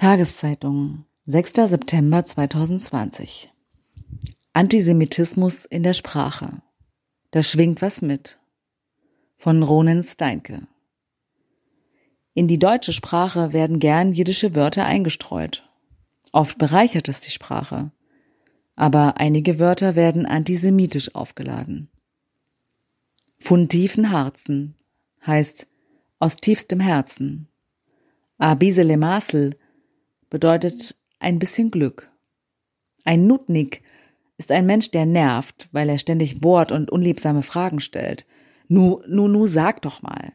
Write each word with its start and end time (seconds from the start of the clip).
Tageszeitung, 0.00 1.04
6. 1.26 1.68
September 1.68 2.24
2020. 2.24 3.52
Antisemitismus 4.54 5.66
in 5.66 5.82
der 5.82 5.92
Sprache. 5.92 6.62
Da 7.32 7.42
schwingt 7.42 7.82
was 7.82 8.00
mit. 8.00 8.38
Von 9.36 9.62
Ronen 9.62 10.02
Steinke. 10.02 10.66
In 12.32 12.48
die 12.48 12.58
deutsche 12.58 12.94
Sprache 12.94 13.52
werden 13.52 13.78
gern 13.78 14.12
jiddische 14.12 14.54
Wörter 14.54 14.86
eingestreut. 14.86 15.68
Oft 16.32 16.56
bereichert 16.56 17.10
es 17.10 17.20
die 17.20 17.30
Sprache. 17.30 17.90
Aber 18.76 19.20
einige 19.20 19.58
Wörter 19.58 19.96
werden 19.96 20.24
antisemitisch 20.24 21.14
aufgeladen. 21.14 21.90
Von 23.38 23.68
tiefen 23.68 24.10
Harzen 24.10 24.76
heißt 25.26 25.66
aus 26.18 26.36
tiefstem 26.36 26.80
Herzen. 26.80 27.48
Abisele 28.38 28.96
Masel 28.96 29.59
bedeutet 30.30 30.96
ein 31.18 31.38
bisschen 31.38 31.70
Glück. 31.70 32.10
Ein 33.04 33.26
Nutnik 33.26 33.82
ist 34.38 34.52
ein 34.52 34.64
Mensch, 34.64 34.90
der 34.90 35.04
nervt, 35.04 35.68
weil 35.72 35.88
er 35.88 35.98
ständig 35.98 36.40
bohrt 36.40 36.72
und 36.72 36.90
unliebsame 36.90 37.42
Fragen 37.42 37.80
stellt. 37.80 38.24
Nu, 38.68 39.02
nu, 39.06 39.28
nu, 39.28 39.46
sag 39.46 39.82
doch 39.82 40.00
mal. 40.00 40.32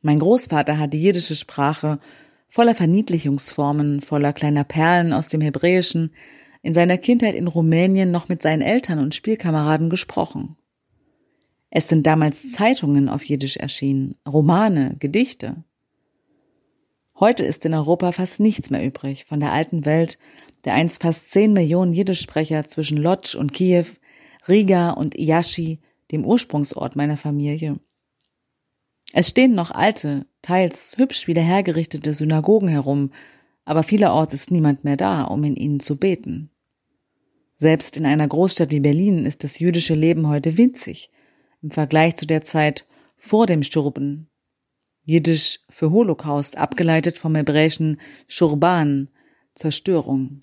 Mein 0.00 0.18
Großvater 0.18 0.78
hat 0.78 0.94
die 0.94 1.02
jiddische 1.02 1.36
Sprache 1.36 2.00
voller 2.48 2.74
Verniedlichungsformen, 2.74 4.00
voller 4.00 4.32
kleiner 4.32 4.64
Perlen 4.64 5.12
aus 5.12 5.28
dem 5.28 5.40
Hebräischen, 5.40 6.12
in 6.62 6.74
seiner 6.74 6.98
Kindheit 6.98 7.34
in 7.34 7.46
Rumänien 7.46 8.10
noch 8.10 8.28
mit 8.28 8.42
seinen 8.42 8.62
Eltern 8.62 8.98
und 8.98 9.14
Spielkameraden 9.14 9.88
gesprochen. 9.88 10.56
Es 11.70 11.88
sind 11.88 12.06
damals 12.06 12.52
Zeitungen 12.52 13.08
auf 13.08 13.24
Jiddisch 13.24 13.56
erschienen, 13.56 14.16
Romane, 14.26 14.96
Gedichte. 14.98 15.64
Heute 17.20 17.44
ist 17.44 17.66
in 17.66 17.74
Europa 17.74 18.12
fast 18.12 18.40
nichts 18.40 18.70
mehr 18.70 18.82
übrig 18.82 19.26
von 19.26 19.40
der 19.40 19.52
alten 19.52 19.84
Welt, 19.84 20.18
der 20.64 20.72
einst 20.72 21.02
fast 21.02 21.30
zehn 21.30 21.52
Millionen 21.52 21.92
Jiddischsprecher 21.92 22.66
zwischen 22.66 22.96
Lodz 22.96 23.34
und 23.34 23.52
Kiew, 23.52 23.84
Riga 24.48 24.92
und 24.92 25.18
Iashi, 25.18 25.80
dem 26.12 26.24
Ursprungsort 26.24 26.96
meiner 26.96 27.18
Familie. 27.18 27.78
Es 29.12 29.28
stehen 29.28 29.54
noch 29.54 29.70
alte, 29.70 30.26
teils 30.40 30.96
hübsch 30.96 31.26
wieder 31.26 31.42
hergerichtete 31.42 32.14
Synagogen 32.14 32.68
herum, 32.68 33.12
aber 33.66 33.82
vielerorts 33.82 34.32
ist 34.32 34.50
niemand 34.50 34.84
mehr 34.84 34.96
da, 34.96 35.24
um 35.24 35.44
in 35.44 35.56
ihnen 35.56 35.80
zu 35.80 35.96
beten. 35.96 36.50
Selbst 37.56 37.98
in 37.98 38.06
einer 38.06 38.26
Großstadt 38.26 38.70
wie 38.70 38.80
Berlin 38.80 39.26
ist 39.26 39.44
das 39.44 39.58
jüdische 39.58 39.94
Leben 39.94 40.26
heute 40.26 40.56
winzig 40.56 41.10
im 41.60 41.70
Vergleich 41.70 42.16
zu 42.16 42.26
der 42.26 42.44
Zeit 42.44 42.86
vor 43.18 43.44
dem 43.44 43.62
Sturben 43.62 44.29
Jiddisch 45.04 45.60
für 45.68 45.90
Holocaust, 45.90 46.56
abgeleitet 46.56 47.18
vom 47.18 47.34
hebräischen 47.34 48.00
Schurban, 48.28 49.08
Zerstörung. 49.54 50.42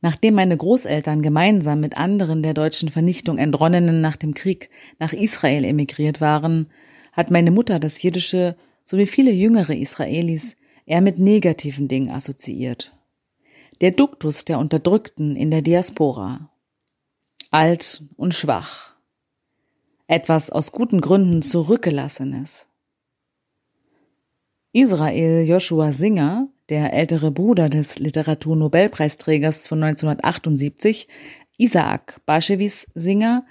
Nachdem 0.00 0.34
meine 0.34 0.56
Großeltern 0.56 1.22
gemeinsam 1.22 1.80
mit 1.80 1.96
anderen 1.96 2.42
der 2.42 2.54
deutschen 2.54 2.88
Vernichtung 2.88 3.38
Entronnenen 3.38 4.00
nach 4.00 4.16
dem 4.16 4.34
Krieg 4.34 4.70
nach 4.98 5.12
Israel 5.12 5.64
emigriert 5.64 6.20
waren, 6.20 6.70
hat 7.12 7.30
meine 7.30 7.50
Mutter 7.50 7.80
das 7.80 8.00
Jiddische 8.00 8.56
sowie 8.84 9.06
viele 9.06 9.32
jüngere 9.32 9.74
Israelis 9.74 10.56
eher 10.86 11.00
mit 11.00 11.18
negativen 11.18 11.88
Dingen 11.88 12.10
assoziiert. 12.10 12.96
Der 13.80 13.90
Duktus 13.90 14.44
der 14.44 14.58
Unterdrückten 14.58 15.36
in 15.36 15.50
der 15.50 15.62
Diaspora. 15.62 16.50
Alt 17.50 18.04
und 18.16 18.34
schwach 18.34 18.97
etwas 20.08 20.50
aus 20.50 20.72
guten 20.72 21.00
Gründen 21.00 21.42
zurückgelassenes. 21.42 22.66
Israel 24.72 25.46
Joshua 25.46 25.92
Singer, 25.92 26.48
der 26.70 26.92
ältere 26.92 27.30
Bruder 27.30 27.68
des 27.68 27.98
Literaturnobelpreisträgers 27.98 29.68
von 29.68 29.82
1978, 29.82 31.08
Isaac 31.58 32.20
Baschewis 32.26 32.86
Singer, 32.94 33.46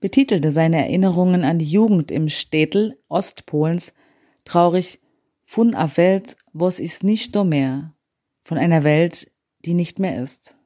betitelte 0.00 0.50
seine 0.50 0.78
Erinnerungen 0.78 1.44
an 1.44 1.58
die 1.58 1.64
Jugend 1.64 2.10
im 2.10 2.28
Städtel 2.28 2.98
Ostpolens 3.08 3.94
traurig 4.44 5.00
von 5.44 5.74
a 5.74 5.96
Welt, 5.96 6.36
was 6.52 6.80
ist 6.80 7.04
nicht 7.04 7.34
do 7.34 7.44
mehr, 7.44 7.94
von 8.42 8.58
einer 8.58 8.84
Welt, 8.84 9.30
die 9.64 9.74
nicht 9.74 9.98
mehr 9.98 10.22
ist. 10.22 10.56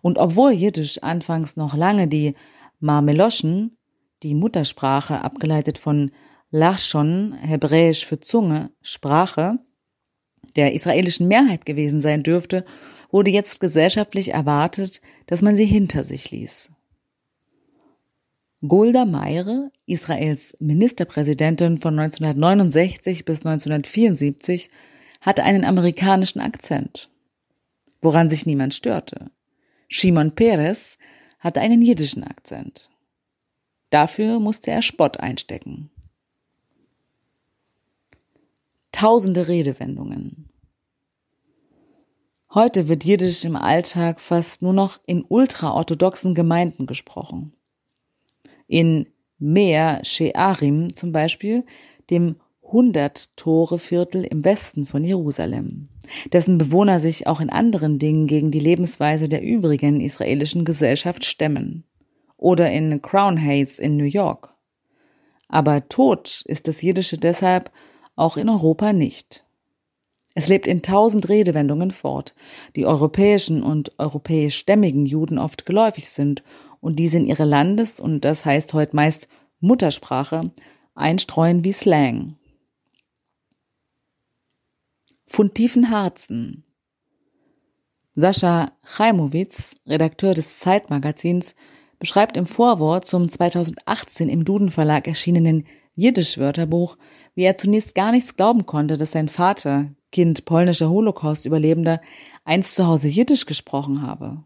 Und 0.00 0.18
obwohl 0.18 0.52
Jiddisch 0.52 1.02
anfangs 1.02 1.56
noch 1.56 1.76
lange 1.76 2.08
die 2.08 2.34
Marmeloschen 2.80 3.77
die 4.22 4.34
Muttersprache, 4.34 5.22
abgeleitet 5.22 5.78
von 5.78 6.10
Lachshon, 6.50 7.34
hebräisch 7.34 8.06
für 8.06 8.20
Zunge, 8.20 8.70
Sprache, 8.80 9.58
der 10.56 10.72
israelischen 10.72 11.28
Mehrheit 11.28 11.66
gewesen 11.66 12.00
sein 12.00 12.22
dürfte, 12.22 12.64
wurde 13.10 13.30
jetzt 13.30 13.60
gesellschaftlich 13.60 14.32
erwartet, 14.32 15.00
dass 15.26 15.42
man 15.42 15.56
sie 15.56 15.66
hinter 15.66 16.04
sich 16.04 16.30
ließ. 16.30 16.70
Golda 18.66 19.04
Meire, 19.04 19.70
Israels 19.86 20.56
Ministerpräsidentin 20.58 21.78
von 21.78 21.98
1969 21.98 23.24
bis 23.24 23.46
1974, 23.46 24.68
hatte 25.20 25.44
einen 25.44 25.64
amerikanischen 25.64 26.40
Akzent, 26.40 27.08
woran 28.00 28.28
sich 28.28 28.46
niemand 28.46 28.74
störte. 28.74 29.30
Shimon 29.88 30.32
Peres 30.34 30.98
hatte 31.38 31.60
einen 31.60 31.82
jiddischen 31.82 32.24
Akzent. 32.24 32.90
Dafür 33.90 34.38
musste 34.38 34.70
er 34.70 34.82
Spott 34.82 35.18
einstecken. 35.18 35.90
Tausende 38.92 39.48
Redewendungen. 39.48 40.48
Heute 42.52 42.88
wird 42.88 43.04
Jiddisch 43.04 43.44
im 43.44 43.56
Alltag 43.56 44.20
fast 44.20 44.62
nur 44.62 44.72
noch 44.72 45.00
in 45.06 45.24
ultraorthodoxen 45.26 46.34
Gemeinden 46.34 46.86
gesprochen. 46.86 47.52
In 48.66 49.06
Mea 49.38 50.02
Shearim 50.02 50.94
zum 50.94 51.12
Beispiel, 51.12 51.64
dem 52.10 52.36
Hundert-Tore-Viertel 52.62 54.24
im 54.24 54.44
Westen 54.44 54.84
von 54.84 55.04
Jerusalem, 55.04 55.88
dessen 56.32 56.58
Bewohner 56.58 56.98
sich 56.98 57.26
auch 57.26 57.40
in 57.40 57.48
anderen 57.48 57.98
Dingen 57.98 58.26
gegen 58.26 58.50
die 58.50 58.60
Lebensweise 58.60 59.28
der 59.28 59.42
übrigen 59.42 60.00
israelischen 60.00 60.64
Gesellschaft 60.64 61.24
stemmen 61.24 61.84
oder 62.38 62.70
in 62.70 63.02
Crown 63.02 63.38
Heights 63.38 63.78
in 63.78 63.98
New 63.98 64.04
York. 64.04 64.54
Aber 65.48 65.88
tot 65.88 66.42
ist 66.46 66.68
das 66.68 66.80
Jiddische 66.80 67.18
deshalb 67.18 67.70
auch 68.16 68.38
in 68.38 68.48
Europa 68.48 68.94
nicht. 68.94 69.44
Es 70.34 70.48
lebt 70.48 70.66
in 70.66 70.82
tausend 70.82 71.28
Redewendungen 71.28 71.90
fort, 71.90 72.34
die 72.76 72.86
europäischen 72.86 73.62
und 73.62 73.98
europäischstämmigen 73.98 75.04
Juden 75.04 75.38
oft 75.38 75.66
geläufig 75.66 76.08
sind 76.08 76.44
und 76.80 76.98
diese 76.98 77.16
in 77.18 77.26
ihre 77.26 77.44
Landes- 77.44 77.98
und 78.00 78.24
das 78.24 78.44
heißt 78.44 78.72
heute 78.72 78.94
meist 78.94 79.28
Muttersprache 79.60 80.52
einstreuen 80.94 81.64
wie 81.64 81.72
Slang. 81.72 82.36
Von 85.26 85.52
tiefen 85.54 85.90
Harzen. 85.90 86.64
Sascha 88.14 88.72
Chaimowitz, 88.82 89.76
Redakteur 89.86 90.34
des 90.34 90.58
Zeitmagazins, 90.58 91.54
beschreibt 91.98 92.36
im 92.36 92.46
Vorwort 92.46 93.06
zum 93.06 93.28
2018 93.28 94.28
im 94.28 94.44
Duden 94.44 94.70
Verlag 94.70 95.06
erschienenen 95.06 95.64
Jiddisch-Wörterbuch, 95.96 96.96
wie 97.34 97.44
er 97.44 97.56
zunächst 97.56 97.94
gar 97.94 98.12
nichts 98.12 98.36
glauben 98.36 98.66
konnte, 98.66 98.96
dass 98.96 99.12
sein 99.12 99.28
Vater, 99.28 99.90
Kind 100.12 100.44
polnischer 100.44 100.90
Holocaust-Überlebender, 100.90 102.00
einst 102.44 102.76
zu 102.76 102.86
Hause 102.86 103.08
Jiddisch 103.08 103.46
gesprochen 103.46 104.02
habe. 104.02 104.44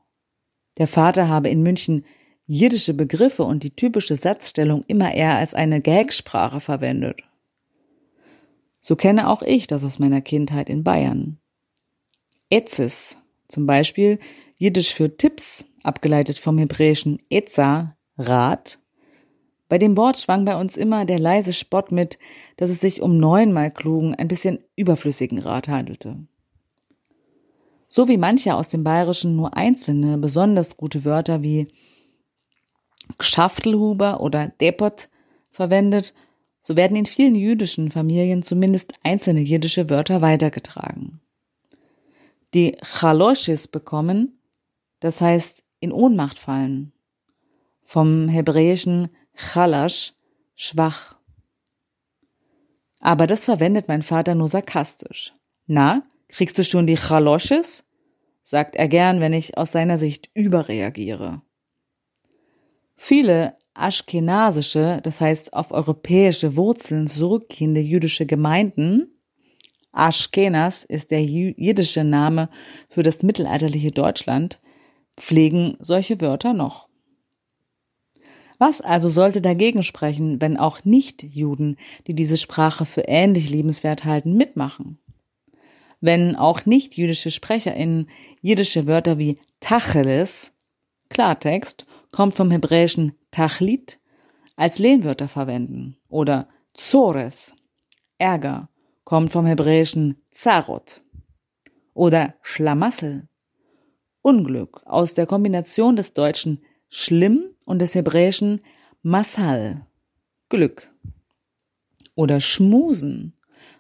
Der 0.79 0.87
Vater 0.87 1.29
habe 1.29 1.51
in 1.51 1.63
München 1.63 2.05
jiddische 2.47 2.95
Begriffe 2.95 3.45
und 3.45 3.63
die 3.63 3.75
typische 3.75 4.17
Satzstellung 4.17 4.85
immer 4.89 5.15
eher 5.15 5.37
als 5.37 5.55
eine 5.55 5.81
Gagsprache 5.81 6.61
verwendet. 6.61 7.23
So 8.81 8.97
kenne 8.97 9.29
auch 9.29 9.43
ich 9.43 9.67
das 9.67 9.85
aus 9.85 9.99
meiner 9.99 10.21
Kindheit 10.21 10.69
in 10.69 10.83
Bayern. 10.83 11.39
Etzis, 12.51 13.17
zum 13.49 13.67
Beispiel 13.67 14.19
Jiddisch 14.57 14.95
für 14.95 15.17
Tipps, 15.17 15.65
abgeleitet 15.85 16.39
vom 16.39 16.59
hebräischen 16.59 17.21
Etza, 17.31 17.97
Rat. 18.19 18.79
Bei 19.69 19.79
dem 19.79 19.97
Wort 19.97 20.19
schwang 20.19 20.45
bei 20.45 20.57
uns 20.57 20.77
immer 20.77 21.05
der 21.05 21.19
leise 21.19 21.53
Spott 21.53 21.93
mit, 21.93 22.19
dass 22.57 22.71
es 22.71 22.81
sich 22.81 23.01
um 23.01 23.17
neunmal 23.17 23.71
klugen, 23.71 24.15
ein 24.15 24.29
bisschen 24.29 24.59
überflüssigen 24.77 25.39
Rat 25.39 25.69
handelte. 25.69 26.27
So 27.89 28.09
wie 28.09 28.17
manche 28.17 28.55
aus 28.55 28.69
dem 28.69 28.85
Bayerischen 28.85 29.37
nur 29.37 29.57
einzelne, 29.57 30.19
besonders 30.19 30.77
gute 30.77 31.05
Wörter 31.05 31.43
wie 31.43 31.69
Gschaftelhuber 33.19 34.21
oder 34.21 34.49
Depot 34.49 35.09
verwendet, 35.51 36.15
so 36.63 36.77
werden 36.77 36.97
in 36.97 37.07
vielen 37.07 37.35
jüdischen 37.35 37.91
Familien 37.91 38.43
zumindest 38.43 38.95
einzelne 39.03 39.41
jiddische 39.41 39.91
Wörter 39.91 40.21
weitergetragen. 40.21 41.21
Die 42.55 42.77
Chaloshis 42.83 43.69
bekommen, 43.69 44.39
das 45.01 45.21
heißt 45.21 45.65
in 45.83 45.93
Ohnmacht 45.93 46.39
fallen. 46.39 46.93
Vom 47.85 48.29
hebräischen 48.29 49.09
Chalash, 49.35 50.15
schwach. 50.55 51.17
Aber 53.01 53.27
das 53.27 53.45
verwendet 53.45 53.89
mein 53.89 54.03
Vater 54.03 54.35
nur 54.35 54.49
sarkastisch. 54.49 55.35
Na, 55.67 56.03
kriegst 56.29 56.59
du 56.59 56.65
schon 56.65 56.87
die 56.87 56.97
Chalosches? 56.97 57.85
sagt 58.45 58.75
er 58.75 58.89
gern, 58.89 59.21
wenn 59.21 59.33
ich 59.33 59.57
aus 59.57 59.73
seiner 59.73 59.99
Sicht 59.99 60.31
überreagiere. 60.35 61.43
Viele 62.97 63.57
aschkenasische, 63.75 65.01
das 65.03 65.21
heißt 65.21 65.53
auf 65.53 65.73
europäische 65.73 66.57
Wurzeln 66.57 67.07
zurückgehende 67.07 67.81
jüdische 67.81 68.27
Gemeinden, 68.27 69.13
Aschkenas 69.93 70.85
ist 70.85 71.11
der 71.11 71.23
jiddische 71.23 72.03
Name 72.03 72.49
für 72.89 73.03
das 73.03 73.23
mittelalterliche 73.23 73.91
Deutschland, 73.91 74.59
pflegen 75.17 75.77
solche 75.81 76.21
Wörter 76.21 76.53
noch. 76.53 76.89
Was 78.59 78.81
also 78.81 79.09
sollte 79.09 79.41
dagegen 79.41 79.83
sprechen, 79.83 80.41
wenn 80.41 80.57
auch 80.57 80.85
Nicht-Juden, 80.85 81.77
die 82.07 82.15
diese 82.15 82.37
Sprache 82.37 82.85
für 82.85 83.03
ähnlich 83.09 83.51
liebenswert 83.51 84.05
halten, 84.05 84.37
mitmachen? 84.37 84.99
Wenn 86.01 86.37
auch 86.37 86.65
nicht-jüdische 86.65 87.31
SprecherInnen 87.31 88.09
jiddische 88.41 88.87
Wörter 88.87 89.19
wie 89.19 89.39
Tacheles, 89.61 90.53
Klartext, 91.09 91.87
kommt 92.13 92.35
vom 92.35 92.51
hebräischen 92.51 93.13
Tachlit, 93.31 93.99
als 94.57 94.79
Lehnwörter 94.79 95.29
verwenden 95.29 95.97
oder 96.09 96.49
Zores, 96.75 97.55
Ärger, 98.19 98.69
kommt 99.05 99.33
vom 99.33 99.47
hebräischen 99.47 100.23
Zarot 100.31 101.03
oder 101.95 102.35
Schlamassel, 102.43 103.29
Unglück 104.23 104.83
aus 104.85 105.15
der 105.15 105.27
Kombination 105.27 105.97
des 105.97 106.13
deutschen 106.13 106.63
schlimm 106.89 107.51
und 107.65 107.81
des 107.81 107.95
hebräischen 107.95 108.61
Masal, 109.03 109.87
Glück 110.49 110.93
oder 112.15 112.41
Schmusen, 112.41 113.35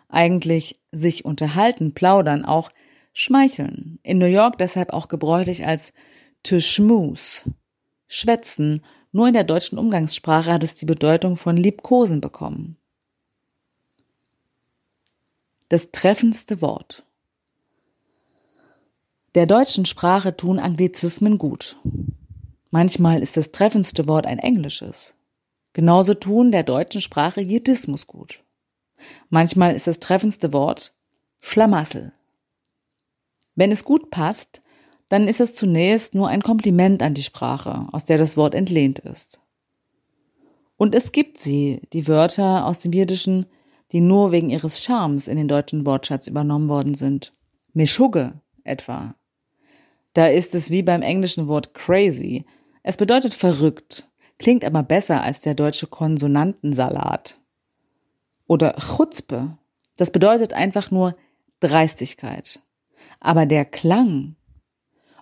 eigentlich 0.08 0.80
sich 0.90 1.24
unterhalten, 1.24 1.94
plaudern, 1.94 2.44
auch 2.44 2.70
schmeicheln. 3.12 3.98
In 4.02 4.18
New 4.18 4.26
York 4.26 4.58
deshalb 4.58 4.92
auch 4.92 5.08
gebräuchlich 5.08 5.66
als 5.66 5.92
to 6.42 6.60
schmooze, 6.60 7.44
schwätzen 8.08 8.82
nur 9.12 9.28
in 9.28 9.34
der 9.34 9.44
deutschen 9.44 9.78
Umgangssprache 9.78 10.50
hat 10.50 10.64
es 10.64 10.74
die 10.74 10.86
Bedeutung 10.86 11.36
von 11.36 11.56
liebkosen 11.56 12.22
bekommen. 12.22 12.78
Das 15.68 15.90
treffendste 15.92 16.62
Wort. 16.62 17.04
Der 19.34 19.46
deutschen 19.46 19.86
Sprache 19.86 20.36
tun 20.36 20.58
Anglizismen 20.58 21.38
gut. 21.38 21.78
Manchmal 22.70 23.22
ist 23.22 23.38
das 23.38 23.50
treffendste 23.50 24.06
Wort 24.06 24.26
ein 24.26 24.38
englisches. 24.38 25.14
Genauso 25.72 26.12
tun 26.12 26.52
der 26.52 26.64
deutschen 26.64 27.00
Sprache 27.00 27.40
Jiddismus 27.40 28.06
gut. 28.06 28.44
Manchmal 29.30 29.74
ist 29.74 29.86
das 29.86 30.00
treffendste 30.00 30.52
Wort 30.52 30.92
Schlamassel. 31.40 32.12
Wenn 33.54 33.72
es 33.72 33.86
gut 33.86 34.10
passt, 34.10 34.60
dann 35.08 35.26
ist 35.26 35.40
es 35.40 35.54
zunächst 35.54 36.14
nur 36.14 36.28
ein 36.28 36.42
Kompliment 36.42 37.02
an 37.02 37.14
die 37.14 37.22
Sprache, 37.22 37.86
aus 37.92 38.04
der 38.04 38.18
das 38.18 38.36
Wort 38.36 38.54
entlehnt 38.54 38.98
ist. 38.98 39.40
Und 40.76 40.94
es 40.94 41.10
gibt 41.10 41.38
sie, 41.38 41.80
die 41.94 42.06
Wörter 42.06 42.66
aus 42.66 42.80
dem 42.80 42.92
Jiddischen, 42.92 43.46
die 43.92 44.00
nur 44.02 44.30
wegen 44.30 44.50
ihres 44.50 44.82
Charmes 44.82 45.26
in 45.26 45.38
den 45.38 45.48
deutschen 45.48 45.86
Wortschatz 45.86 46.26
übernommen 46.26 46.68
worden 46.68 46.94
sind. 46.94 47.32
Mischugge 47.72 48.34
etwa. 48.62 49.14
Da 50.12 50.26
ist 50.26 50.54
es 50.54 50.70
wie 50.70 50.82
beim 50.82 51.02
englischen 51.02 51.48
Wort 51.48 51.74
crazy. 51.74 52.44
Es 52.82 52.96
bedeutet 52.96 53.34
verrückt, 53.34 54.10
klingt 54.38 54.64
aber 54.64 54.82
besser 54.82 55.22
als 55.22 55.40
der 55.40 55.54
deutsche 55.54 55.86
Konsonantensalat. 55.86 57.38
Oder 58.46 58.74
Chutzpe. 58.74 59.56
Das 59.96 60.10
bedeutet 60.10 60.52
einfach 60.52 60.90
nur 60.90 61.16
Dreistigkeit. 61.60 62.60
Aber 63.20 63.46
der 63.46 63.64
Klang 63.64 64.36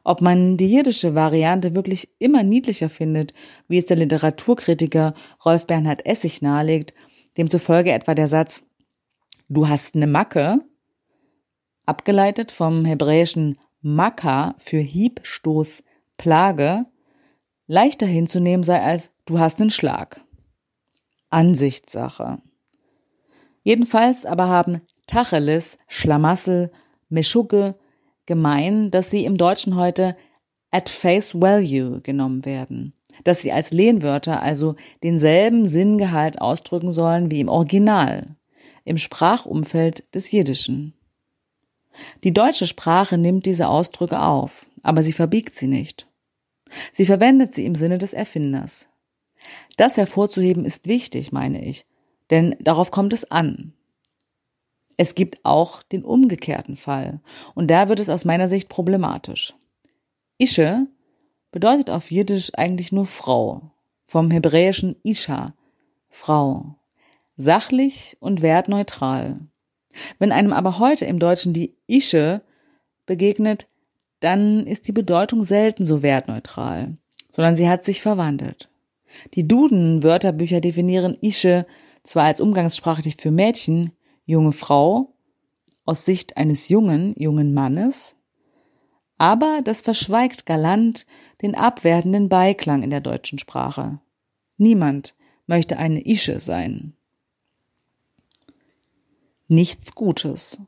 ob 0.02 0.20
man 0.20 0.56
die 0.56 0.70
jiddische 0.70 1.14
Variante 1.14 1.74
wirklich 1.74 2.08
immer 2.18 2.42
niedlicher 2.42 2.88
findet, 2.88 3.34
wie 3.68 3.78
es 3.78 3.86
der 3.86 3.98
Literaturkritiker 3.98 5.14
Rolf 5.44 5.66
Bernhard 5.66 6.06
Essig 6.06 6.42
nahelegt, 6.42 6.94
demzufolge 7.36 7.92
etwa 7.92 8.14
der 8.14 8.28
Satz 8.28 8.64
Du 9.48 9.68
hast 9.68 9.96
ne 9.96 10.06
Macke, 10.06 10.60
abgeleitet 11.84 12.52
vom 12.52 12.84
hebräischen 12.84 13.58
Makka 13.82 14.54
für 14.58 14.78
Hieb, 14.78 15.20
Stoß, 15.22 15.82
Plage, 16.18 16.84
leichter 17.66 18.06
hinzunehmen 18.06 18.62
sei 18.62 18.80
als 18.82 19.12
Du 19.24 19.38
hast 19.38 19.58
nen 19.58 19.70
Schlag. 19.70 20.20
Ansichtssache. 21.30 22.42
Jedenfalls 23.62 24.26
aber 24.26 24.48
haben 24.48 24.82
Tacheles, 25.06 25.78
Schlamassel, 25.88 26.72
Meschugge, 27.08 27.76
gemein, 28.26 28.90
dass 28.90 29.10
sie 29.10 29.24
im 29.24 29.36
Deutschen 29.36 29.76
heute 29.76 30.16
at 30.70 30.88
face 30.88 31.34
value 31.34 32.00
genommen 32.00 32.44
werden, 32.44 32.92
dass 33.24 33.40
sie 33.40 33.52
als 33.52 33.72
Lehnwörter 33.72 34.42
also 34.42 34.76
denselben 35.02 35.66
Sinngehalt 35.66 36.40
ausdrücken 36.40 36.90
sollen 36.90 37.30
wie 37.30 37.40
im 37.40 37.48
Original, 37.48 38.36
im 38.84 38.98
Sprachumfeld 38.98 40.14
des 40.14 40.30
Jiddischen. 40.30 40.94
Die 42.24 42.32
deutsche 42.32 42.66
Sprache 42.66 43.18
nimmt 43.18 43.46
diese 43.46 43.68
Ausdrücke 43.68 44.20
auf, 44.20 44.66
aber 44.82 45.02
sie 45.02 45.12
verbiegt 45.12 45.54
sie 45.54 45.66
nicht. 45.66 46.06
Sie 46.92 47.06
verwendet 47.06 47.54
sie 47.54 47.66
im 47.66 47.74
Sinne 47.74 47.98
des 47.98 48.12
Erfinders. 48.12 48.88
Das 49.76 49.96
hervorzuheben 49.96 50.64
ist 50.64 50.86
wichtig, 50.86 51.32
meine 51.32 51.64
ich, 51.64 51.86
denn 52.30 52.56
darauf 52.60 52.90
kommt 52.90 53.12
es 53.12 53.30
an. 53.30 53.72
Es 54.96 55.14
gibt 55.14 55.40
auch 55.44 55.82
den 55.82 56.04
umgekehrten 56.04 56.76
Fall. 56.76 57.20
Und 57.54 57.70
da 57.70 57.88
wird 57.88 58.00
es 58.00 58.10
aus 58.10 58.26
meiner 58.26 58.48
Sicht 58.48 58.68
problematisch. 58.68 59.54
Ische 60.36 60.86
bedeutet 61.52 61.88
auf 61.88 62.10
Jiddisch 62.10 62.52
eigentlich 62.54 62.92
nur 62.92 63.06
Frau. 63.06 63.70
Vom 64.06 64.30
hebräischen 64.30 64.96
Isha, 65.02 65.54
Frau. 66.10 66.76
Sachlich 67.36 68.16
und 68.20 68.42
wertneutral. 68.42 69.40
Wenn 70.18 70.32
einem 70.32 70.52
aber 70.52 70.78
heute 70.78 71.04
im 71.04 71.18
Deutschen 71.18 71.52
die 71.52 71.76
Ische 71.86 72.42
begegnet, 73.06 73.68
dann 74.20 74.66
ist 74.66 74.86
die 74.86 74.92
Bedeutung 74.92 75.42
selten 75.42 75.84
so 75.84 76.02
wertneutral, 76.02 76.96
sondern 77.30 77.56
sie 77.56 77.68
hat 77.68 77.84
sich 77.84 78.02
verwandelt. 78.02 78.70
Die 79.34 79.46
Duden-Wörterbücher 79.46 80.60
definieren 80.60 81.16
Ische 81.20 81.66
zwar 82.02 82.24
als 82.24 82.40
umgangssprachlich 82.40 83.16
für 83.16 83.30
Mädchen, 83.30 83.92
junge 84.24 84.52
Frau 84.52 85.14
aus 85.84 86.04
Sicht 86.04 86.36
eines 86.36 86.68
jungen, 86.68 87.14
jungen 87.18 87.52
Mannes, 87.52 88.16
aber 89.18 89.60
das 89.62 89.82
verschweigt 89.82 90.46
galant 90.46 91.04
den 91.42 91.54
abwertenden 91.54 92.28
Beiklang 92.28 92.82
in 92.82 92.90
der 92.90 93.00
deutschen 93.00 93.38
Sprache. 93.38 94.00
Niemand 94.56 95.14
möchte 95.46 95.76
eine 95.78 96.06
Ische 96.06 96.40
sein. 96.40 96.94
Nichts 99.50 99.96
Gutes. 99.96 100.58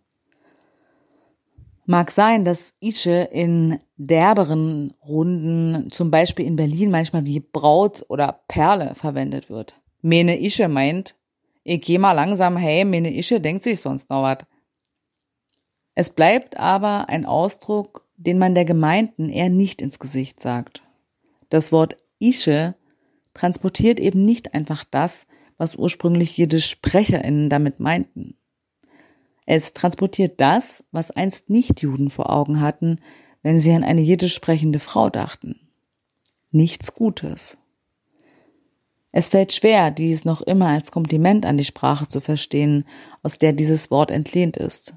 Mag 1.87 2.11
sein, 2.11 2.45
dass 2.45 2.75
Ische 2.81 3.29
in 3.31 3.79
derberen 3.97 4.93
Runden, 5.07 5.89
zum 5.93 6.11
Beispiel 6.11 6.47
in 6.47 6.57
Berlin, 6.57 6.91
manchmal 6.91 7.25
wie 7.25 7.39
Braut 7.39 8.05
oder 8.09 8.41
Perle 8.49 8.97
verwendet 8.97 9.49
wird. 9.49 9.81
Mene 10.01 10.41
Ische 10.41 10.67
meint, 10.67 11.15
ich 11.63 11.81
geh 11.83 11.97
mal 11.97 12.11
langsam 12.11 12.57
hey, 12.57 12.85
meine 12.85 13.17
Ische 13.17 13.41
denkt 13.41 13.63
sich 13.63 13.79
sonst 13.79 14.11
noch 14.11 14.25
was. 14.25 14.39
Es 15.95 16.11
bleibt 16.11 16.57
aber 16.57 17.09
ein 17.09 17.25
Ausdruck, 17.25 18.05
den 18.17 18.37
man 18.37 18.57
der 18.57 18.65
Gemeinden 18.65 19.29
eher 19.29 19.49
nicht 19.49 19.81
ins 19.81 20.01
Gesicht 20.01 20.41
sagt. 20.41 20.83
Das 21.51 21.71
Wort 21.71 21.99
Ische 22.19 22.75
transportiert 23.33 24.01
eben 24.01 24.25
nicht 24.25 24.55
einfach 24.55 24.83
das, 24.83 25.29
was 25.57 25.77
ursprünglich 25.77 26.37
jede 26.37 26.59
SprecherInnen 26.59 27.49
damit 27.49 27.79
meinten. 27.79 28.37
Es 29.55 29.75
transportiert 29.75 30.41
das, 30.41 30.83
was 30.93 31.11
einst 31.11 31.51
Nichtjuden 31.51 32.09
vor 32.09 32.31
Augen 32.31 32.63
hatten, 32.63 33.01
wenn 33.43 33.59
sie 33.59 33.71
an 33.73 33.85
eine 33.85 34.01
jiddisch 34.01 34.35
sprechende 34.35 34.79
Frau 34.79 35.11
dachten. 35.11 35.61
Nichts 36.53 36.95
Gutes. 36.95 37.59
Es 39.11 39.29
fällt 39.29 39.53
schwer, 39.53 39.91
dies 39.91 40.25
noch 40.25 40.41
immer 40.41 40.69
als 40.69 40.91
Kompliment 40.91 41.45
an 41.45 41.59
die 41.59 41.67
Sprache 41.67 42.09
zu 42.09 42.23
verstehen, 42.23 42.87
aus 43.23 43.37
der 43.37 43.53
dieses 43.53 43.91
Wort 43.91 44.11
entlehnt 44.11 44.57
ist. 44.57 44.95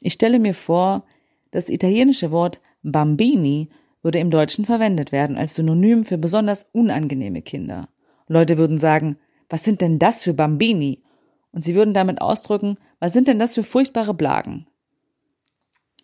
Ich 0.00 0.14
stelle 0.14 0.40
mir 0.40 0.54
vor, 0.54 1.04
das 1.52 1.68
italienische 1.68 2.32
Wort 2.32 2.60
Bambini 2.82 3.68
würde 4.02 4.18
im 4.18 4.32
Deutschen 4.32 4.64
verwendet 4.64 5.12
werden 5.12 5.36
als 5.36 5.54
Synonym 5.54 6.02
für 6.02 6.18
besonders 6.18 6.66
unangenehme 6.72 7.40
Kinder. 7.40 7.88
Leute 8.26 8.58
würden 8.58 8.78
sagen, 8.78 9.16
was 9.48 9.62
sind 9.62 9.80
denn 9.80 10.00
das 10.00 10.24
für 10.24 10.34
Bambini? 10.34 11.04
Und 11.52 11.62
sie 11.62 11.74
würden 11.74 11.94
damit 11.94 12.20
ausdrücken, 12.20 12.78
was 12.98 13.12
sind 13.12 13.28
denn 13.28 13.38
das 13.38 13.54
für 13.54 13.64
furchtbare 13.64 14.14
Blagen? 14.14 14.66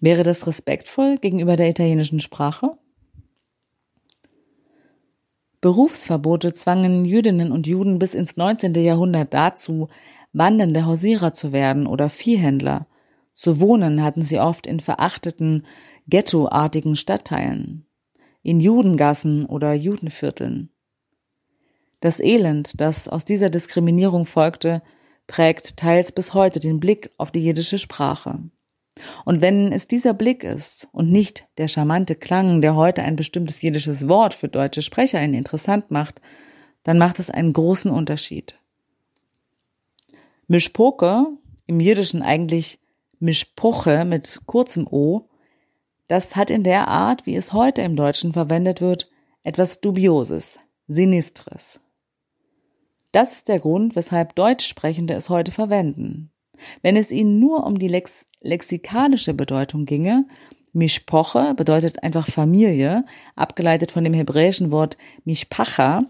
Wäre 0.00 0.22
das 0.22 0.46
respektvoll 0.46 1.16
gegenüber 1.16 1.56
der 1.56 1.68
italienischen 1.68 2.20
Sprache? 2.20 2.76
Berufsverbote 5.60 6.52
zwangen 6.52 7.04
Jüdinnen 7.04 7.50
und 7.50 7.66
Juden 7.66 7.98
bis 7.98 8.14
ins 8.14 8.36
19. 8.36 8.74
Jahrhundert 8.74 9.32
dazu, 9.32 9.88
wandernde 10.32 10.84
Hausierer 10.84 11.32
zu 11.32 11.52
werden 11.52 11.86
oder 11.86 12.10
Viehhändler. 12.10 12.86
Zu 13.32 13.58
wohnen 13.60 14.02
hatten 14.02 14.22
sie 14.22 14.38
oft 14.38 14.66
in 14.66 14.80
verachteten, 14.80 15.64
ghettoartigen 16.08 16.94
Stadtteilen, 16.94 17.86
in 18.42 18.60
Judengassen 18.60 19.46
oder 19.46 19.72
Judenvierteln. 19.72 20.70
Das 22.00 22.20
Elend, 22.20 22.80
das 22.80 23.08
aus 23.08 23.24
dieser 23.24 23.50
Diskriminierung 23.50 24.26
folgte, 24.26 24.82
prägt 25.26 25.76
teils 25.76 26.12
bis 26.12 26.34
heute 26.34 26.60
den 26.60 26.80
Blick 26.80 27.10
auf 27.18 27.30
die 27.30 27.44
jiddische 27.44 27.78
Sprache. 27.78 28.38
Und 29.24 29.40
wenn 29.40 29.72
es 29.72 29.86
dieser 29.86 30.14
Blick 30.14 30.42
ist 30.42 30.88
und 30.92 31.10
nicht 31.10 31.46
der 31.58 31.68
charmante 31.68 32.14
Klang, 32.14 32.62
der 32.62 32.74
heute 32.74 33.02
ein 33.02 33.16
bestimmtes 33.16 33.60
jiddisches 33.60 34.08
Wort 34.08 34.32
für 34.32 34.48
deutsche 34.48 34.82
SprecherInnen 34.82 35.34
interessant 35.34 35.90
macht, 35.90 36.20
dann 36.82 36.98
macht 36.98 37.18
es 37.18 37.30
einen 37.30 37.52
großen 37.52 37.90
Unterschied. 37.90 38.58
Mischpoke, 40.46 41.26
im 41.66 41.80
Jiddischen 41.80 42.22
eigentlich 42.22 42.78
Mischpoche 43.18 44.04
mit 44.04 44.42
kurzem 44.46 44.86
O, 44.86 45.28
das 46.08 46.36
hat 46.36 46.50
in 46.50 46.62
der 46.62 46.88
Art, 46.88 47.26
wie 47.26 47.34
es 47.34 47.52
heute 47.52 47.82
im 47.82 47.96
Deutschen 47.96 48.32
verwendet 48.32 48.80
wird, 48.80 49.10
etwas 49.42 49.80
Dubioses, 49.80 50.58
Sinistres. 50.86 51.80
Das 53.16 53.32
ist 53.32 53.48
der 53.48 53.60
Grund, 53.60 53.96
weshalb 53.96 54.34
Deutschsprechende 54.34 55.14
es 55.14 55.30
heute 55.30 55.50
verwenden. 55.50 56.30
Wenn 56.82 56.98
es 56.98 57.10
ihnen 57.10 57.40
nur 57.40 57.64
um 57.64 57.78
die 57.78 57.88
Lex 57.88 58.26
lexikalische 58.42 59.32
Bedeutung 59.32 59.86
ginge, 59.86 60.26
Mishpoche 60.74 61.54
bedeutet 61.54 62.02
einfach 62.02 62.26
Familie, 62.26 63.06
abgeleitet 63.34 63.90
von 63.90 64.04
dem 64.04 64.12
hebräischen 64.12 64.70
Wort 64.70 64.98
Mishpacha, 65.24 66.02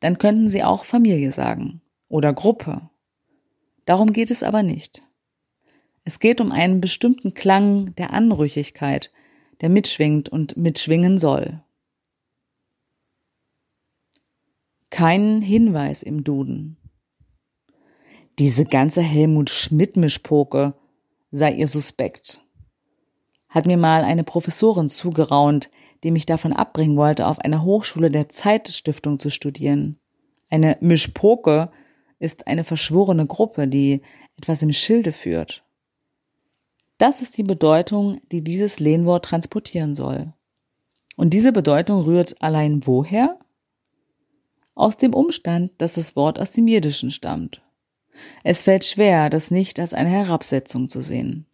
dann 0.00 0.18
könnten 0.18 0.48
sie 0.48 0.64
auch 0.64 0.84
Familie 0.84 1.30
sagen 1.30 1.82
oder 2.08 2.32
Gruppe. 2.32 2.90
Darum 3.84 4.12
geht 4.12 4.32
es 4.32 4.42
aber 4.42 4.64
nicht. 4.64 5.04
Es 6.02 6.18
geht 6.18 6.40
um 6.40 6.50
einen 6.50 6.80
bestimmten 6.80 7.32
Klang 7.32 7.94
der 7.94 8.12
Anrüchigkeit, 8.12 9.12
der 9.60 9.68
mitschwingt 9.68 10.28
und 10.28 10.56
mitschwingen 10.56 11.18
soll. 11.18 11.62
Keinen 14.92 15.40
Hinweis 15.40 16.02
im 16.02 16.22
Duden. 16.22 16.76
Diese 18.38 18.66
ganze 18.66 19.00
Helmut 19.00 19.48
Schmidt-Mischpoke 19.48 20.74
sei 21.30 21.54
ihr 21.54 21.66
suspekt. 21.66 22.44
Hat 23.48 23.66
mir 23.66 23.78
mal 23.78 24.04
eine 24.04 24.22
Professorin 24.22 24.90
zugeraunt, 24.90 25.70
die 26.04 26.10
mich 26.10 26.26
davon 26.26 26.52
abbringen 26.52 26.96
wollte, 26.98 27.26
auf 27.26 27.38
einer 27.38 27.64
Hochschule 27.64 28.10
der 28.10 28.28
Zeitstiftung 28.28 29.18
zu 29.18 29.30
studieren. 29.30 29.98
Eine 30.50 30.76
Mischpoke 30.80 31.70
ist 32.18 32.46
eine 32.46 32.62
verschworene 32.62 33.26
Gruppe, 33.26 33.68
die 33.68 34.02
etwas 34.36 34.62
im 34.62 34.74
Schilde 34.74 35.12
führt. 35.12 35.64
Das 36.98 37.22
ist 37.22 37.38
die 37.38 37.44
Bedeutung, 37.44 38.20
die 38.30 38.44
dieses 38.44 38.78
Lehnwort 38.78 39.24
transportieren 39.24 39.94
soll. 39.94 40.34
Und 41.16 41.30
diese 41.30 41.52
Bedeutung 41.52 42.02
rührt 42.02 42.40
allein 42.42 42.86
woher? 42.86 43.38
Aus 44.74 44.96
dem 44.96 45.14
Umstand, 45.14 45.72
dass 45.78 45.94
das 45.94 46.16
Wort 46.16 46.38
aus 46.38 46.52
dem 46.52 46.66
Jiddischen 46.66 47.10
stammt. 47.10 47.62
Es 48.44 48.62
fällt 48.62 48.84
schwer, 48.84 49.30
das 49.30 49.50
nicht 49.50 49.78
als 49.80 49.94
eine 49.94 50.10
Herabsetzung 50.10 50.88
zu 50.88 51.02
sehen. 51.02 51.46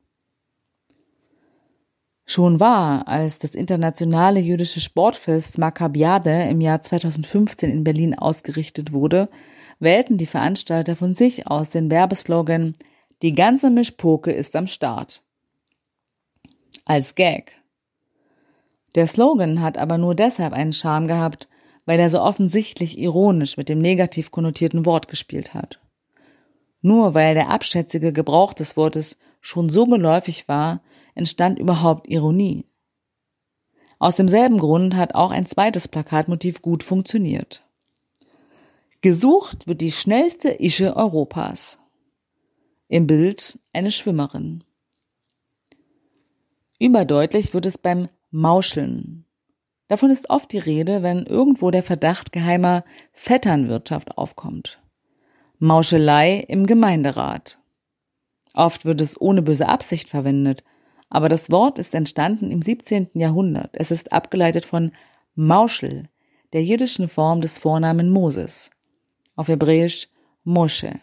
Schon 2.31 2.61
war, 2.61 3.09
als 3.09 3.39
das 3.39 3.55
internationale 3.55 4.39
jüdische 4.41 4.81
Sportfest 4.81 5.57
Maccabiade 5.57 6.43
im 6.43 6.61
Jahr 6.61 6.83
2015 6.83 7.71
in 7.71 7.85
Berlin 7.85 8.19
ausgerichtet 8.19 8.93
wurde, 8.93 9.31
wählten 9.79 10.19
die 10.19 10.27
Veranstalter 10.27 10.95
von 10.95 11.15
sich 11.15 11.47
aus 11.47 11.71
den 11.71 11.91
Werbeslogan 11.91 12.77
Die 13.23 13.33
ganze 13.33 13.71
Mischpoke 13.71 14.31
ist 14.31 14.57
am 14.57 14.67
Start. 14.67 15.23
Als 16.85 17.15
Gag. 17.15 17.53
Der 18.95 19.07
Slogan 19.07 19.63
hat 19.63 19.79
aber 19.79 19.97
nur 19.97 20.15
deshalb 20.15 20.53
einen 20.53 20.75
Charme 20.75 21.07
gehabt, 21.07 21.49
weil 21.89 22.01
er 22.01 22.11
so 22.11 22.21
offensichtlich 22.21 22.99
ironisch 22.99 23.57
mit 23.57 23.71
dem 23.71 23.79
negativ 23.79 24.31
konnotierten 24.31 24.85
Wort 24.85 25.09
gespielt 25.09 25.55
hat. 25.55 25.81
Nur 26.83 27.15
weil 27.15 27.33
der 27.33 27.49
abschätzige 27.49 28.13
Gebrauch 28.13 28.53
des 28.53 28.77
Wortes 28.77 29.17
schon 29.41 29.71
so 29.71 29.87
geläufig 29.87 30.49
war, 30.49 30.83
entstand 31.15 31.59
überhaupt 31.59 32.07
Ironie. 32.07 32.67
Aus 33.99 34.17
demselben 34.17 34.59
Grund 34.59 34.97
hat 34.97 35.15
auch 35.15 35.31
ein 35.31 35.47
zweites 35.47 35.89
Plakatmotiv 35.89 36.61
gut 36.61 36.83
funktioniert. 36.83 37.65
Gesucht 39.01 39.67
wird 39.67 39.81
die 39.81 39.91
schnellste 39.93 40.61
Ische 40.63 40.95
Europas. 40.95 41.79
Im 42.89 43.07
Bild 43.07 43.59
eine 43.73 43.93
Schwimmerin. 43.93 44.63
Überdeutlich 46.79 47.55
wird 47.55 47.65
es 47.65 47.79
beim 47.79 48.09
Mauscheln. 48.31 49.18
Davon 49.89 50.11
ist 50.11 50.31
oft 50.31 50.53
die 50.53 50.59
Rede, 50.59 51.03
wenn 51.03 51.25
irgendwo 51.25 51.71
der 51.71 51.83
Verdacht 51.83 52.33
geheimer 52.33 52.85
Vetternwirtschaft 53.13 54.17
aufkommt. 54.19 54.83
Mauschelei 55.59 56.39
im 56.47 56.67
Gemeinderat. 56.67 57.59
Oft 58.55 58.85
wird 58.85 59.01
es 59.01 59.21
ohne 59.21 59.43
böse 59.43 59.69
Absicht 59.69 60.11
verwendet, 60.11 60.63
aber 61.09 61.29
das 61.29 61.51
Wort 61.51 61.79
ist 61.79 61.95
entstanden 61.95 62.51
im 62.51 62.61
17. 62.61 63.11
Jahrhundert. 63.15 63.71
Es 63.73 63.91
ist 63.91 64.13
abgeleitet 64.13 64.65
von 64.65 64.93
Mauschel, 65.35 66.09
der 66.53 66.63
jiddischen 66.63 67.09
Form 67.09 67.41
des 67.41 67.59
Vornamen 67.59 68.11
Moses, 68.11 68.71
auf 69.37 69.49
Hebräisch 69.49 70.09
Moshe, 70.45 71.01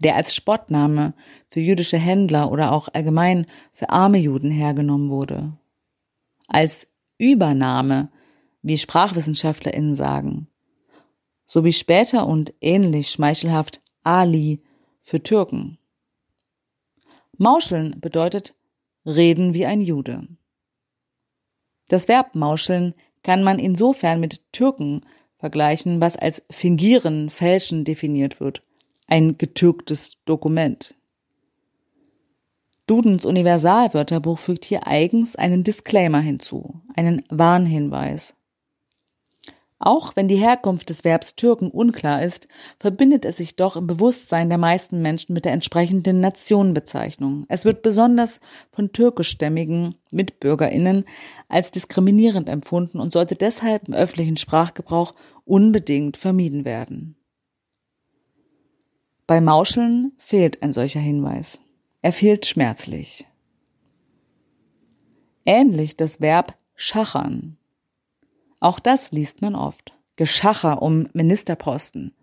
der 0.00 0.16
als 0.16 0.34
Spottname 0.34 1.14
für 1.48 1.60
jüdische 1.60 1.98
Händler 1.98 2.50
oder 2.50 2.72
auch 2.72 2.88
allgemein 2.92 3.46
für 3.72 3.90
arme 3.90 4.18
Juden 4.18 4.50
hergenommen 4.50 5.10
wurde. 5.10 5.52
Als 6.48 6.88
Übernahme, 7.20 8.10
wie 8.62 8.78
SprachwissenschaftlerInnen 8.78 9.94
sagen, 9.94 10.48
sowie 11.44 11.72
später 11.72 12.26
und 12.26 12.54
ähnlich 12.60 13.10
schmeichelhaft 13.10 13.82
Ali 14.02 14.62
für 15.02 15.22
Türken. 15.22 15.78
Mauscheln 17.36 18.00
bedeutet 18.00 18.54
reden 19.04 19.54
wie 19.54 19.66
ein 19.66 19.80
Jude. 19.80 20.26
Das 21.88 22.08
Verb 22.08 22.34
mauscheln 22.34 22.94
kann 23.22 23.42
man 23.42 23.58
insofern 23.58 24.20
mit 24.20 24.52
Türken 24.52 25.02
vergleichen, 25.38 26.00
was 26.00 26.16
als 26.16 26.42
fingieren, 26.50 27.28
fälschen 27.30 27.84
definiert 27.84 28.40
wird. 28.40 28.62
Ein 29.06 29.36
getürktes 29.36 30.12
Dokument. 30.24 30.94
Dudens 32.90 33.24
Universalwörterbuch 33.24 34.40
fügt 34.40 34.64
hier 34.64 34.88
eigens 34.88 35.36
einen 35.36 35.62
Disclaimer 35.62 36.18
hinzu, 36.18 36.80
einen 36.96 37.22
Warnhinweis. 37.28 38.34
Auch 39.78 40.16
wenn 40.16 40.26
die 40.26 40.38
Herkunft 40.38 40.90
des 40.90 41.04
Verbs 41.04 41.36
Türken 41.36 41.70
unklar 41.70 42.20
ist, 42.24 42.48
verbindet 42.80 43.24
es 43.24 43.36
sich 43.36 43.54
doch 43.54 43.76
im 43.76 43.86
Bewusstsein 43.86 44.48
der 44.48 44.58
meisten 44.58 45.02
Menschen 45.02 45.34
mit 45.34 45.44
der 45.44 45.52
entsprechenden 45.52 46.18
Nationenbezeichnung. 46.18 47.44
Es 47.46 47.64
wird 47.64 47.82
besonders 47.82 48.40
von 48.72 48.90
türkischstämmigen 48.90 49.94
Mitbürgerinnen 50.10 51.04
als 51.48 51.70
diskriminierend 51.70 52.48
empfunden 52.48 52.98
und 52.98 53.12
sollte 53.12 53.36
deshalb 53.36 53.86
im 53.86 53.94
öffentlichen 53.94 54.36
Sprachgebrauch 54.36 55.14
unbedingt 55.44 56.16
vermieden 56.16 56.64
werden. 56.64 57.14
Bei 59.28 59.40
Mauscheln 59.40 60.10
fehlt 60.16 60.60
ein 60.64 60.72
solcher 60.72 60.98
Hinweis. 60.98 61.60
Er 62.02 62.12
fehlt 62.12 62.46
schmerzlich. 62.46 63.26
Ähnlich 65.44 65.96
das 65.96 66.20
Verb 66.20 66.56
schachern. 66.74 67.58
Auch 68.58 68.78
das 68.78 69.12
liest 69.12 69.42
man 69.42 69.54
oft. 69.54 69.94
Geschacher 70.16 70.80
um 70.82 71.08
Ministerposten. 71.12 72.14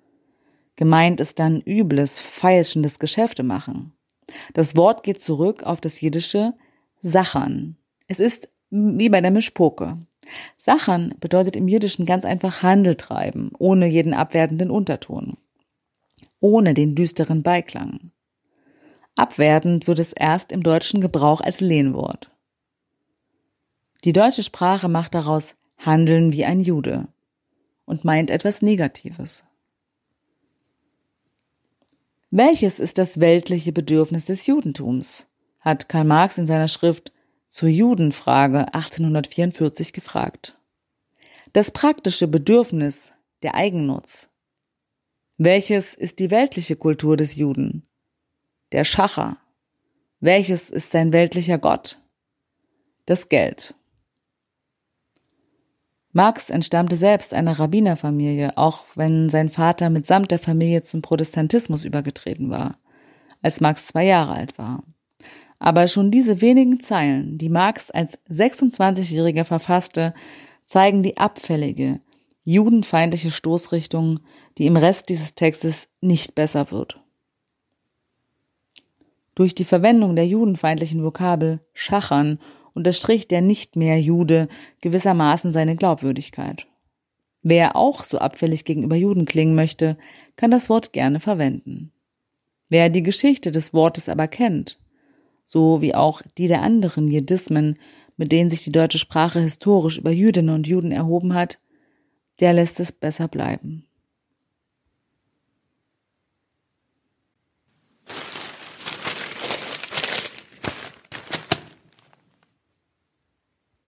Gemeint 0.75 1.19
ist 1.19 1.39
dann 1.39 1.61
übles, 1.61 2.19
feilschendes 2.19 2.99
Geschäfte 2.99 3.43
machen. 3.43 3.93
Das 4.53 4.75
Wort 4.75 5.03
geht 5.03 5.21
zurück 5.21 5.63
auf 5.63 5.81
das 5.81 6.01
jiddische 6.01 6.53
Sachern. 7.01 7.77
Es 8.07 8.19
ist 8.19 8.49
wie 8.69 9.09
bei 9.09 9.21
der 9.21 9.31
Mischpoke. 9.31 9.99
Sachern 10.55 11.13
bedeutet 11.19 11.55
im 11.55 11.67
Jiddischen 11.67 12.05
ganz 12.05 12.25
einfach 12.25 12.61
Handel 12.61 12.95
treiben, 12.95 13.51
ohne 13.57 13.87
jeden 13.87 14.13
abwertenden 14.13 14.69
Unterton, 14.69 15.37
ohne 16.39 16.73
den 16.73 16.95
düsteren 16.95 17.43
Beiklang. 17.43 18.11
Abwertend 19.17 19.87
wird 19.87 19.99
es 19.99 20.13
erst 20.13 20.51
im 20.51 20.63
deutschen 20.63 21.01
Gebrauch 21.01 21.41
als 21.41 21.59
Lehnwort. 21.59 22.31
Die 24.03 24.13
deutsche 24.13 24.43
Sprache 24.43 24.87
macht 24.87 25.15
daraus 25.15 25.55
Handeln 25.77 26.31
wie 26.31 26.45
ein 26.45 26.59
Jude 26.59 27.07
und 27.85 28.05
meint 28.05 28.29
etwas 28.29 28.61
Negatives. 28.61 29.47
Welches 32.29 32.79
ist 32.79 32.97
das 32.97 33.19
weltliche 33.19 33.71
Bedürfnis 33.71 34.25
des 34.25 34.45
Judentums? 34.45 35.27
hat 35.59 35.89
Karl 35.89 36.03
Marx 36.03 36.37
in 36.37 36.45
seiner 36.45 36.67
Schrift 36.67 37.11
zur 37.47 37.69
Judenfrage 37.69 38.73
1844 38.73 39.93
gefragt. 39.93 40.59
Das 41.53 41.71
praktische 41.71 42.27
Bedürfnis, 42.27 43.13
der 43.41 43.55
Eigennutz. 43.55 44.29
Welches 45.37 45.93
ist 45.93 46.19
die 46.19 46.29
weltliche 46.29 46.75
Kultur 46.75 47.15
des 47.17 47.35
Juden? 47.35 47.86
Der 48.73 48.83
Schacher. 48.83 49.37
Welches 50.19 50.69
ist 50.69 50.91
sein 50.91 51.13
weltlicher 51.13 51.57
Gott? 51.57 51.99
Das 53.05 53.29
Geld. 53.29 53.75
Marx 56.11 56.49
entstammte 56.49 56.97
selbst 56.97 57.33
einer 57.33 57.59
Rabbinerfamilie, 57.59 58.57
auch 58.57 58.83
wenn 58.95 59.29
sein 59.29 59.47
Vater 59.47 59.89
mitsamt 59.89 60.31
der 60.31 60.39
Familie 60.39 60.81
zum 60.81 61.01
Protestantismus 61.01 61.85
übergetreten 61.85 62.49
war, 62.49 62.77
als 63.41 63.61
Marx 63.61 63.87
zwei 63.87 64.03
Jahre 64.03 64.33
alt 64.33 64.57
war. 64.57 64.83
Aber 65.59 65.87
schon 65.87 66.11
diese 66.11 66.41
wenigen 66.41 66.81
Zeilen, 66.81 67.37
die 67.37 67.49
Marx 67.49 67.89
als 67.89 68.19
26-Jähriger 68.29 69.45
verfasste, 69.45 70.13
zeigen 70.65 71.03
die 71.03 71.17
abfällige, 71.17 72.01
judenfeindliche 72.43 73.31
Stoßrichtung, 73.31 74.19
die 74.57 74.65
im 74.65 74.75
Rest 74.75 75.07
dieses 75.07 75.35
Textes 75.35 75.87
nicht 76.01 76.35
besser 76.35 76.69
wird. 76.71 77.01
Durch 79.37 79.53
die 79.53 79.65
Verwendung 79.65 80.15
der 80.15 80.25
judenfeindlichen 80.25 81.03
Vokabel 81.03 81.59
schachern 81.75 82.39
unterstrich 82.73 83.27
der 83.27 83.41
nicht 83.41 83.75
mehr 83.75 84.01
Jude 84.01 84.47
gewissermaßen 84.81 85.51
seine 85.51 85.75
Glaubwürdigkeit. 85.75 86.65
Wer 87.43 87.75
auch 87.75 88.03
so 88.03 88.17
abfällig 88.17 88.65
gegenüber 88.65 88.95
Juden 88.95 89.25
klingen 89.25 89.53
möchte, 89.53 89.95
kann 90.37 90.49
das 90.49 90.71
Wort 90.71 90.91
gerne 90.91 91.19
verwenden. 91.19 91.91
Wer 92.67 92.89
die 92.89 93.03
Geschichte 93.03 93.51
des 93.51 93.75
Wortes 93.75 94.09
aber 94.09 94.27
kennt, 94.27 94.79
so 95.45 95.83
wie 95.83 95.93
auch 95.93 96.23
die 96.39 96.47
der 96.47 96.63
anderen 96.63 97.07
Jedismen, 97.07 97.77
mit 98.15 98.31
denen 98.31 98.49
sich 98.49 98.63
die 98.63 98.71
deutsche 98.71 98.97
Sprache 98.97 99.39
historisch 99.39 99.99
über 99.99 100.09
Jüdinnen 100.09 100.55
und 100.55 100.65
Juden 100.65 100.91
erhoben 100.91 101.35
hat, 101.35 101.59
der 102.39 102.53
lässt 102.53 102.79
es 102.79 102.91
besser 102.91 103.27
bleiben. 103.27 103.86